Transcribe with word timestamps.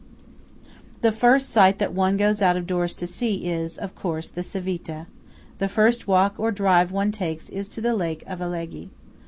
The 1.01 1.11
first 1.11 1.51
sight 1.51 1.77
that 1.77 1.93
one 1.93 2.17
goes 2.17 2.41
out 2.41 2.57
of 2.57 2.65
doors 2.65 2.95
to 2.95 3.05
see 3.05 3.45
is, 3.47 3.77
of 3.77 3.93
course, 3.93 4.29
the 4.29 4.41
Civita; 4.41 5.05
the 5.59 5.67
first 5.69 6.07
walk 6.07 6.33
or 6.39 6.51
drive 6.51 6.91
one 6.91 7.11
takes 7.11 7.49
is 7.49 7.69
to 7.69 7.81
the 7.81 7.93
lake 7.93 8.23
of 8.25 8.41
Alleghe. 8.41 8.89